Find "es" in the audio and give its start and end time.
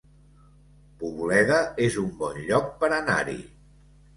1.89-1.99